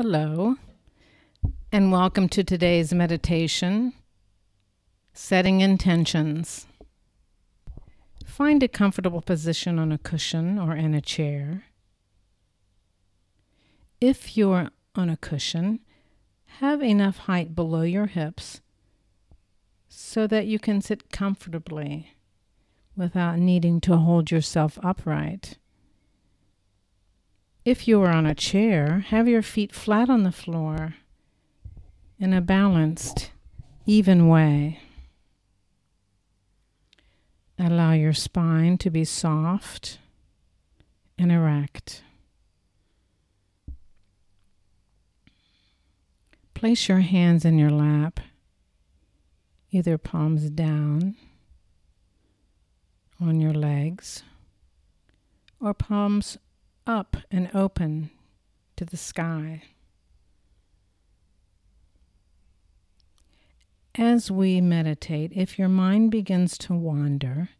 Hello, 0.00 0.54
and 1.72 1.90
welcome 1.90 2.28
to 2.28 2.44
today's 2.44 2.94
meditation 2.94 3.94
Setting 5.12 5.60
Intentions. 5.60 6.68
Find 8.24 8.62
a 8.62 8.68
comfortable 8.68 9.20
position 9.20 9.76
on 9.76 9.90
a 9.90 9.98
cushion 9.98 10.56
or 10.56 10.76
in 10.76 10.94
a 10.94 11.00
chair. 11.00 11.64
If 14.00 14.36
you're 14.36 14.70
on 14.94 15.10
a 15.10 15.16
cushion, 15.16 15.80
have 16.60 16.80
enough 16.80 17.16
height 17.16 17.56
below 17.56 17.82
your 17.82 18.06
hips 18.06 18.60
so 19.88 20.28
that 20.28 20.46
you 20.46 20.60
can 20.60 20.80
sit 20.80 21.10
comfortably 21.10 22.14
without 22.96 23.40
needing 23.40 23.80
to 23.80 23.96
hold 23.96 24.30
yourself 24.30 24.78
upright. 24.80 25.58
If 27.68 27.86
you 27.86 28.00
are 28.00 28.10
on 28.10 28.24
a 28.24 28.34
chair, 28.34 29.04
have 29.08 29.28
your 29.28 29.42
feet 29.42 29.74
flat 29.74 30.08
on 30.08 30.22
the 30.22 30.32
floor 30.32 30.94
in 32.18 32.32
a 32.32 32.40
balanced, 32.40 33.30
even 33.84 34.26
way. 34.26 34.80
Allow 37.58 37.92
your 37.92 38.14
spine 38.14 38.78
to 38.78 38.88
be 38.88 39.04
soft 39.04 39.98
and 41.18 41.30
erect. 41.30 42.00
Place 46.54 46.88
your 46.88 47.00
hands 47.00 47.44
in 47.44 47.58
your 47.58 47.70
lap, 47.70 48.18
either 49.72 49.98
palms 49.98 50.48
down 50.48 51.16
on 53.20 53.42
your 53.42 53.52
legs 53.52 54.22
or 55.60 55.74
palms 55.74 56.38
up 56.88 57.18
and 57.30 57.50
open 57.54 58.10
to 58.76 58.84
the 58.84 58.96
sky. 58.96 59.62
As 63.94 64.30
we 64.30 64.60
meditate, 64.60 65.32
if 65.34 65.58
your 65.58 65.68
mind 65.68 66.10
begins 66.10 66.56
to 66.58 66.74
wander, 66.74 67.50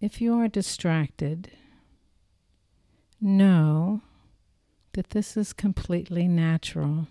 if 0.00 0.20
you 0.20 0.34
are 0.34 0.48
distracted, 0.48 1.50
know 3.20 4.02
that 4.92 5.10
this 5.10 5.36
is 5.36 5.52
completely 5.52 6.26
natural. 6.26 7.06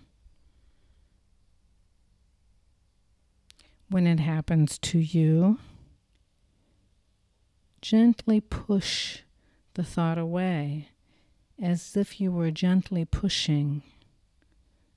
When 3.88 4.06
it 4.06 4.20
happens 4.20 4.78
to 4.78 4.98
you, 4.98 5.58
gently 7.82 8.40
push 8.40 9.20
the 9.74 9.84
thought 9.84 10.18
away 10.18 10.88
as 11.60 11.96
if 11.96 12.20
you 12.20 12.32
were 12.32 12.50
gently 12.50 13.04
pushing 13.04 13.82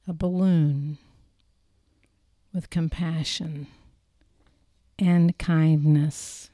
a 0.07 0.13
balloon 0.13 0.97
with 2.53 2.69
compassion 2.69 3.67
and 4.99 5.37
kindness. 5.37 6.49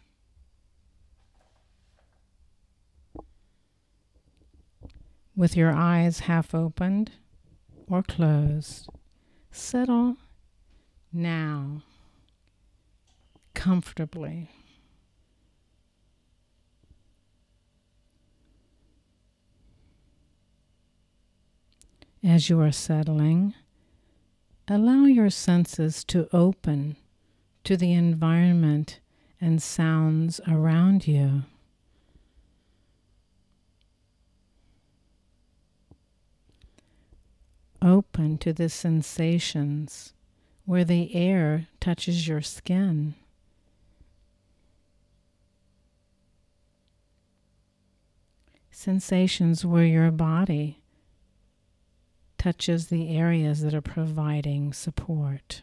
With 5.36 5.56
your 5.56 5.72
eyes 5.72 6.22
half 6.22 6.54
opened 6.54 7.12
or 7.88 8.04
closed, 8.04 8.90
settle 9.52 10.18
now 11.14 11.84
comfortably. 13.54 14.50
As 22.24 22.50
you 22.50 22.60
are 22.60 22.72
settling, 22.72 23.54
allow 24.68 25.06
your 25.06 25.30
senses 25.30 26.04
to 26.06 26.28
open 26.34 26.98
to 27.64 27.78
the 27.78 27.94
environment 27.94 29.00
and 29.40 29.62
sounds 29.62 30.42
around 30.46 31.08
you. 31.08 31.44
Open 37.82 38.38
to 38.40 38.52
the 38.52 38.68
sensations 38.68 40.14
where 40.66 40.84
the 40.84 41.16
air 41.16 41.68
touches 41.80 42.28
your 42.28 42.42
skin. 42.42 43.16
Sensations 48.72 49.66
where 49.66 49.86
your 49.86 50.12
body 50.12 50.79
touches 52.40 52.88
the 52.88 53.16
areas 53.16 53.62
that 53.62 53.76
are 53.76 53.82
providing 53.82 54.74
support. 54.74 55.62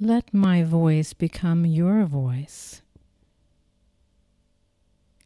Let 0.00 0.34
my 0.34 0.64
voice 0.64 1.12
become 1.12 1.64
your 1.64 2.04
voice 2.04 2.82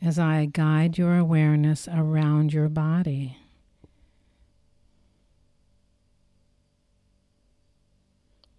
as 0.03 0.19
I 0.19 0.47
guide 0.47 0.99
your 0.99 1.17
awareness 1.17 1.89
around 1.89 2.53
your 2.53 2.69
body. 2.69 3.39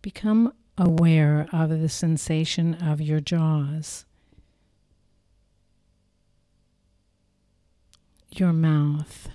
Become 0.02 0.54
aware 0.78 1.48
of 1.52 1.70
the 1.70 1.90
sensation 1.90 2.74
of 2.76 3.02
your 3.02 3.20
jaws. 3.20 4.06
Your 8.32 8.54
mouth, 8.54 9.30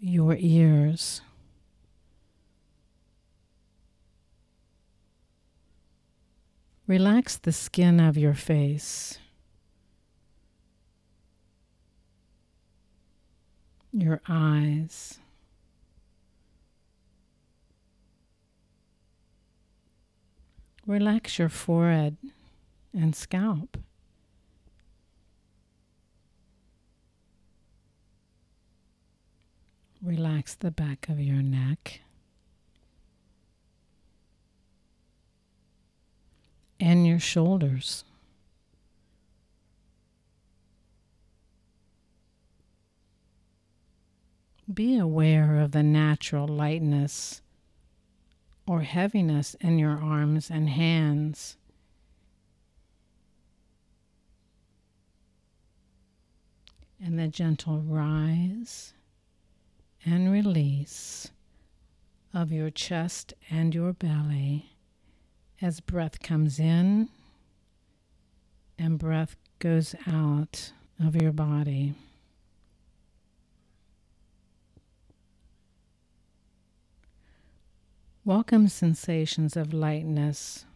your 0.00 0.36
ears. 0.38 1.20
Relax 6.86 7.36
the 7.36 7.52
skin 7.52 8.00
of 8.00 8.16
your 8.16 8.32
face, 8.32 9.18
your 13.92 14.22
eyes. 14.26 15.18
Relax 20.86 21.38
your 21.38 21.50
forehead 21.50 22.16
and 22.94 23.14
scalp. 23.14 23.76
Relax 30.08 30.54
the 30.54 30.70
back 30.70 31.10
of 31.10 31.20
your 31.20 31.42
neck 31.42 32.00
and 36.80 37.06
your 37.06 37.18
shoulders. 37.18 38.04
Be 44.72 44.96
aware 44.96 45.56
of 45.56 45.72
the 45.72 45.82
natural 45.82 46.48
lightness 46.48 47.42
or 48.66 48.80
heaviness 48.80 49.56
in 49.60 49.78
your 49.78 50.02
arms 50.02 50.50
and 50.50 50.70
hands. 50.70 51.58
And 56.98 57.18
the 57.18 57.28
gentle 57.28 57.82
rise 57.82 58.94
and 60.04 60.32
release 60.32 61.30
of 62.32 62.52
your 62.52 62.70
chest 62.70 63.34
and 63.50 63.74
your 63.74 63.92
belly 63.92 64.72
as 65.60 65.80
breath 65.80 66.20
comes 66.20 66.58
in 66.60 67.08
and 68.78 68.98
breath 68.98 69.36
goes 69.58 69.94
out 70.06 70.72
of 71.04 71.20
your 71.20 71.32
body. 71.32 71.94
Welcome 78.24 78.68
sensations 78.68 79.56
of 79.56 79.72
lightness 79.72 80.66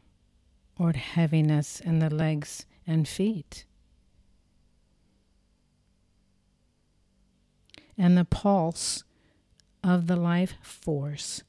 or 0.78 0.92
heaviness 0.92 1.80
in 1.80 1.98
the 1.98 2.08
legs 2.08 2.64
and 2.86 3.06
feet. 3.06 3.66
And 7.98 8.16
the 8.16 8.24
pulse 8.24 9.04
of 9.84 10.06
the 10.06 10.16
life 10.16 10.54
force 10.62 11.42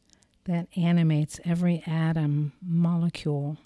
that 0.45 0.67
animates 0.75 1.39
every 1.45 1.83
atom, 1.85 2.53
molecule, 2.61 3.57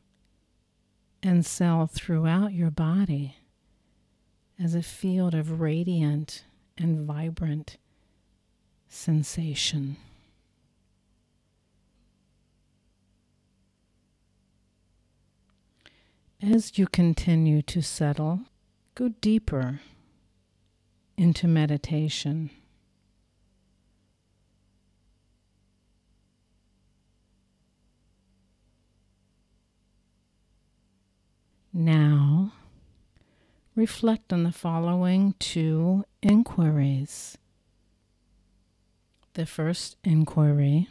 and 1.23 1.45
cell 1.45 1.87
throughout 1.87 2.53
your 2.53 2.69
body 2.69 3.37
as 4.59 4.75
a 4.75 4.83
field 4.83 5.33
of 5.33 5.59
radiant 5.59 6.43
and 6.77 7.05
vibrant 7.05 7.77
sensation. 8.87 9.97
As 16.41 16.77
you 16.77 16.85
continue 16.85 17.63
to 17.63 17.81
settle, 17.81 18.41
go 18.93 19.09
deeper 19.09 19.81
into 21.17 21.47
meditation. 21.47 22.51
Now, 31.79 32.53
reflect 33.75 34.33
on 34.33 34.41
the 34.41 34.51
following 34.51 35.35
two 35.37 36.05
inquiries. 36.23 37.37
The 39.35 39.45
first 39.45 39.95
inquiry 40.03 40.87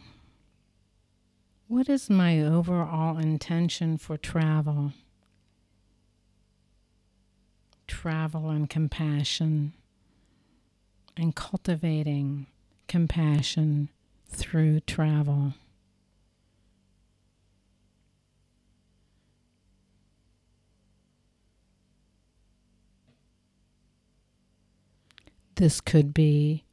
What 1.66 1.88
is 1.88 2.08
my 2.08 2.40
overall 2.40 3.18
intention 3.18 3.98
for 3.98 4.16
travel? 4.16 4.92
Travel 7.88 8.50
and 8.50 8.70
compassion, 8.70 9.72
and 11.16 11.34
cultivating 11.34 12.46
compassion 12.86 13.88
through 14.28 14.78
travel. 14.86 15.54
This 25.56 25.80
could 25.80 26.12
be 26.12 26.64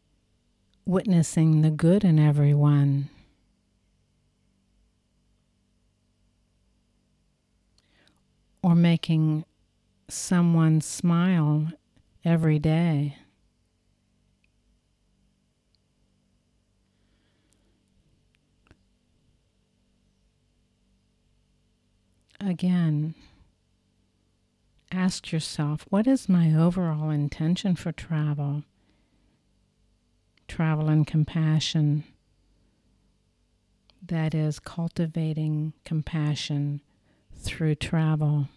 witnessing 0.86 1.62
the 1.62 1.72
good 1.72 2.04
in 2.04 2.20
everyone. 2.20 3.08
Or 8.62 8.76
making 8.76 9.46
someone 10.10 10.82
smile 10.82 11.72
every 12.26 12.60
day. 12.60 13.16
Again, 22.42 23.16
ask 24.92 25.32
yourself 25.32 25.86
what 25.90 26.06
is 26.06 26.28
my 26.28 26.54
overall 26.54 27.10
intention 27.10 27.78
for 27.78 27.94
travel? 27.94 28.64
Travel 30.54 30.88
and 30.88 31.08
compassion. 31.08 32.04
That 34.06 34.36
is 34.36 34.60
cultivating 34.60 35.74
compassion 35.84 36.82
through 37.36 37.74
travel. 37.74 38.50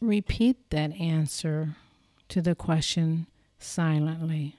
Repeat 0.00 0.70
that 0.70 0.90
answer 0.98 1.76
to 2.30 2.42
the 2.42 2.56
question 2.56 3.28
silently. 3.60 4.56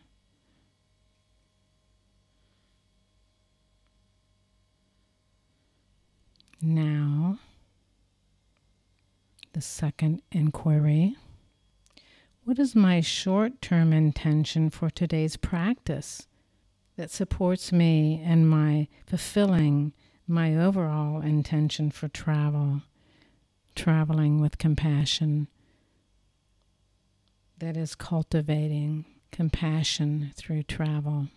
Now, 6.65 7.39
the 9.51 9.59
second 9.59 10.21
inquiry 10.31 11.17
What 12.45 12.57
is 12.57 12.73
my 12.73 13.01
short 13.01 13.61
term 13.61 13.91
intention 13.91 14.69
for 14.69 14.89
today's 14.89 15.35
practice 15.35 16.25
that 16.95 17.11
supports 17.11 17.73
me 17.73 18.23
in 18.23 18.47
my 18.47 18.87
fulfilling 19.05 19.91
my 20.25 20.55
overall 20.55 21.19
intention 21.19 21.91
for 21.91 22.07
travel, 22.07 22.83
traveling 23.75 24.39
with 24.39 24.57
compassion? 24.57 25.49
That 27.57 27.75
is 27.75 27.93
cultivating 27.93 29.03
compassion 29.33 30.31
through 30.37 30.63
travel. 30.63 31.27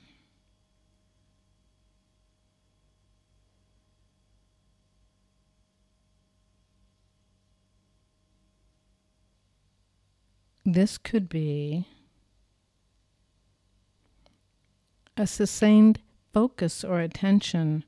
This 10.77 10.99
could 10.99 11.31
be 11.31 11.87
a 15.17 15.27
sustained 15.27 16.01
focus 16.35 16.85
or 16.85 17.01
attention, 17.01 17.83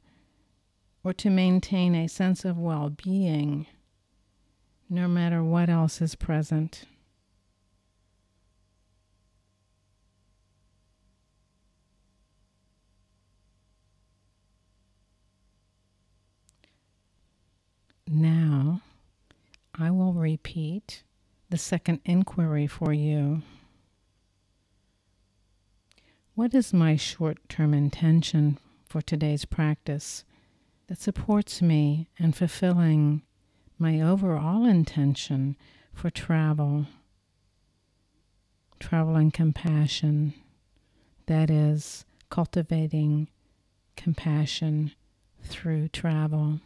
or 1.04 1.12
to 1.12 1.28
maintain 1.28 1.94
a 1.94 2.08
sense 2.08 2.46
of 2.46 2.56
well 2.56 2.88
being, 2.88 3.66
no 4.88 5.06
matter 5.06 5.44
what 5.44 5.68
else 5.68 6.00
is 6.00 6.14
present. 6.14 6.86
Now, 18.06 18.80
I 19.74 19.90
will 19.90 20.14
repeat 20.14 21.02
the 21.50 21.58
second 21.58 22.00
inquiry 22.04 22.66
for 22.66 22.92
you. 22.92 23.42
What 26.34 26.54
is 26.54 26.72
my 26.72 26.96
short 26.96 27.38
term 27.48 27.74
intention 27.74 28.58
for 28.86 29.00
today's 29.00 29.44
practice 29.44 30.24
that 30.86 31.00
supports 31.00 31.60
me 31.60 32.08
in 32.18 32.32
fulfilling 32.32 33.22
my 33.78 34.00
overall 34.00 34.64
intention 34.64 35.56
for 35.92 36.10
travel? 36.10 36.86
Travel 38.78 39.16
and 39.16 39.32
compassion, 39.32 40.34
that 41.26 41.50
is, 41.50 42.04
cultivating 42.30 43.28
compassion 43.96 44.92
through 45.42 45.88
travel. 45.88 46.60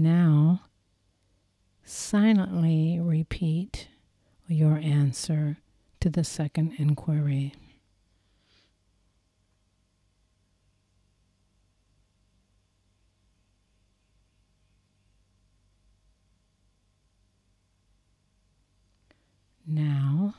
Now, 0.00 0.60
silently 1.84 3.00
repeat 3.00 3.88
your 4.46 4.76
answer 4.76 5.56
to 5.98 6.08
the 6.08 6.22
second 6.22 6.74
inquiry. 6.78 7.52
Now, 19.66 20.36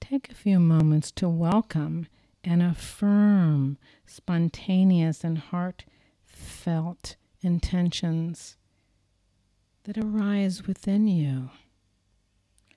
take 0.00 0.28
a 0.28 0.34
few 0.34 0.58
moments 0.58 1.12
to 1.12 1.28
welcome 1.28 2.08
and 2.42 2.60
affirm 2.60 3.78
spontaneous 4.06 5.22
and 5.22 5.38
heart 5.38 5.84
felt 6.62 7.16
intentions 7.40 8.56
that 9.82 9.98
arise 9.98 10.64
within 10.64 11.08
you 11.08 11.50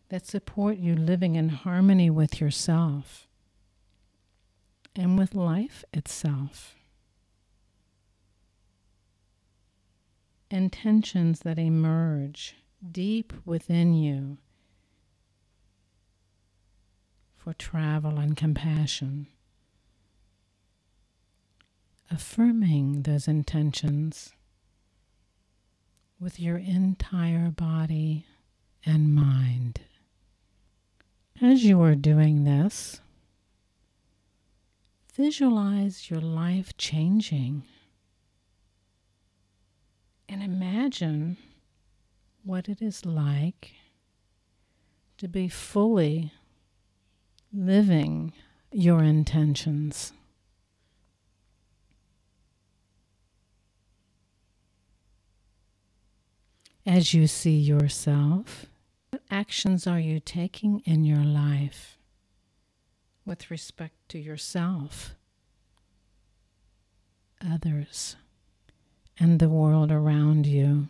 that 0.10 0.26
support 0.26 0.78
you 0.78 0.96
living 0.96 1.36
in 1.36 1.50
harmony 1.50 2.10
with 2.10 2.42
yourself 2.42 3.28
and 4.96 5.20
with 5.20 5.36
life 5.36 5.84
itself. 5.94 6.76
Intentions 10.50 11.42
that 11.42 11.60
emerge 11.60 12.56
deep 12.92 13.34
within 13.46 13.94
you 13.94 14.38
for 17.36 17.54
travel 17.54 18.18
and 18.18 18.36
compassion 18.36 19.28
affirming 22.16 23.02
those 23.02 23.28
intentions 23.28 24.32
with 26.18 26.40
your 26.40 26.56
entire 26.58 27.50
body 27.50 28.26
and 28.86 29.14
mind. 29.14 29.82
As 31.42 31.66
you 31.66 31.82
are 31.82 31.94
doing 31.94 32.46
this, 32.46 33.02
visualize 35.14 36.10
your 36.10 36.22
life 36.22 36.78
changing 36.78 37.64
and 40.30 40.42
imagine 40.42 41.36
what 42.46 42.70
it 42.70 42.82
is 42.82 43.06
like 43.06 43.74
to 45.18 45.28
be 45.28 45.50
fully 45.50 46.32
living 47.52 48.32
your 48.72 49.04
intentions. 49.04 50.14
As 56.86 57.16
you 57.16 57.26
see 57.26 57.58
yourself, 57.58 58.68
what 59.10 59.24
actions 59.32 59.88
are 59.88 60.00
you 60.00 60.20
taking 60.20 60.82
in 60.82 61.04
your 61.04 61.24
life 61.24 61.98
with 63.26 63.50
respect 63.50 63.96
to 64.10 64.20
yourself, 64.20 65.16
others, 67.44 68.18
and 69.20 69.40
the 69.40 69.50
world 69.50 69.92
around 69.92 70.46
you? 70.46 70.90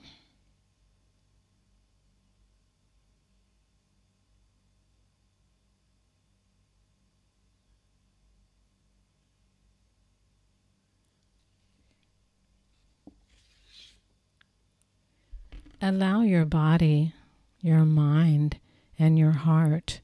Allow 15.88 16.22
your 16.22 16.46
body, 16.46 17.14
your 17.60 17.86
mind, 17.86 18.58
and 18.98 19.20
your 19.20 19.34
heart 19.34 20.02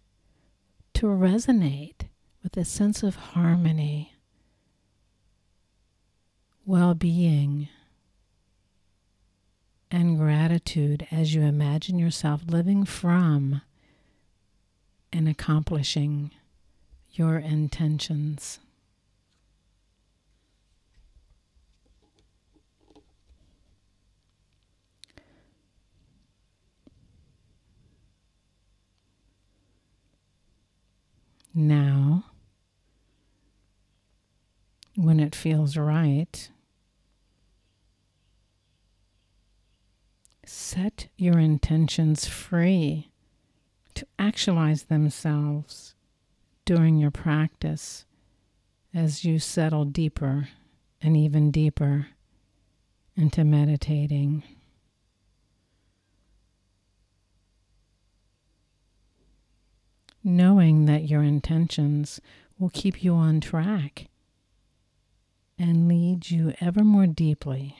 to 0.93 1.07
resonate 1.07 2.03
with 2.43 2.55
a 2.55 2.63
sense 2.63 3.01
of 3.01 3.15
harmony, 3.15 4.13
well 6.67 6.93
being, 6.93 7.67
and 9.89 10.19
gratitude 10.19 11.07
as 11.09 11.33
you 11.33 11.41
imagine 11.41 11.97
yourself 11.97 12.43
living 12.45 12.85
from 12.85 13.63
and 15.11 15.27
accomplishing 15.27 16.29
your 17.09 17.39
intentions. 17.39 18.59
Now, 31.68 32.25
when 34.96 35.20
it 35.20 35.36
feels 35.36 35.77
right, 35.77 36.50
set 40.44 41.08
your 41.18 41.38
intentions 41.38 42.25
free 42.27 43.12
to 43.94 44.08
actualize 44.18 44.86
themselves 44.86 45.94
during 46.65 46.98
your 46.98 47.12
practice 47.12 48.06
as 48.91 49.24
you 49.24 49.38
settle 49.38 49.86
deeper 49.86 50.50
and 51.00 51.15
even 51.15 51.51
deeper 51.51 52.08
into 53.15 53.44
meditating. 53.44 54.41
Knowing 60.23 60.85
that 60.85 61.09
your 61.09 61.23
intentions 61.23 62.21
will 62.59 62.69
keep 62.69 63.03
you 63.03 63.15
on 63.15 63.39
track 63.41 64.07
and 65.57 65.87
lead 65.87 66.29
you 66.29 66.53
ever 66.59 66.83
more 66.83 67.07
deeply 67.07 67.77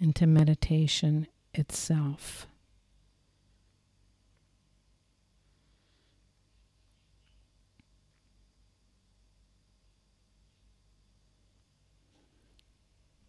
into 0.00 0.26
meditation 0.26 1.26
itself. 1.54 2.46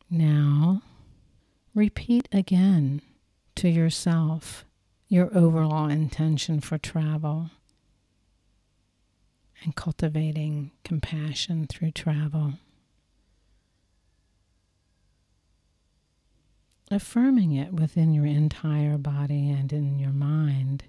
Now, 0.10 0.82
repeat 1.74 2.28
again 2.34 3.02
to 3.56 3.70
yourself 3.70 4.66
your 5.08 5.36
overall 5.36 5.90
intention 5.90 6.60
for 6.60 6.78
travel 6.78 7.50
and 9.64 9.76
cultivating 9.76 10.72
compassion 10.84 11.68
through 11.68 11.92
travel. 11.92 12.54
Affirming 16.90 17.54
it 17.54 17.72
within 17.74 18.14
your 18.14 18.26
entire 18.26 18.98
body 18.98 19.50
and 19.50 19.72
in 19.72 19.98
your 20.00 20.12
mind. 20.12 20.84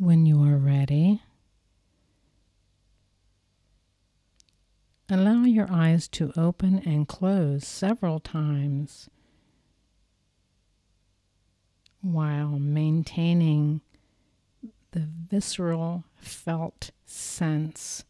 When 0.00 0.26
you 0.26 0.42
are 0.44 0.56
ready, 0.56 1.22
Allow 5.10 5.44
your 5.44 5.66
eyes 5.70 6.06
to 6.08 6.32
open 6.36 6.80
and 6.84 7.08
close 7.08 7.66
several 7.66 8.20
times 8.20 9.08
while 12.02 12.58
maintaining 12.58 13.80
the 14.90 15.08
visceral 15.30 16.04
felt 16.16 16.90
sense 17.06 18.04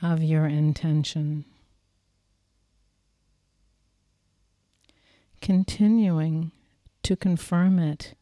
of 0.00 0.22
your 0.22 0.46
intention. 0.46 1.44
Continuing 5.40 6.52
to 7.02 7.16
confirm 7.16 7.80
it 7.80 8.14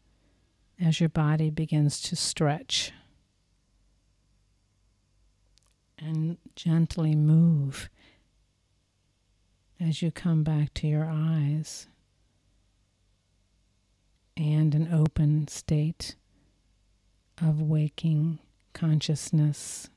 as 0.80 0.98
your 0.98 1.10
body 1.10 1.50
begins 1.50 2.00
to 2.00 2.16
stretch 2.16 2.90
and 5.98 6.38
gently 6.56 7.14
move 7.14 7.90
as 9.86 10.00
you 10.00 10.10
come 10.10 10.42
back 10.42 10.72
to 10.72 10.86
your 10.86 11.06
eyes 11.10 11.88
and 14.36 14.74
an 14.74 14.88
open 14.90 15.46
state 15.46 16.14
of 17.42 17.60
waking 17.60 18.38
consciousness. 18.72 19.90